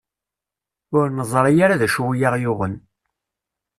[0.97, 2.75] Ur neẓri ara d acu i aɣ-yuɣen.